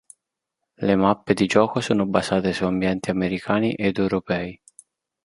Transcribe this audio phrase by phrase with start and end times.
[0.77, 4.59] Le mappe di gioco sono basate su ambienti americani ed europei.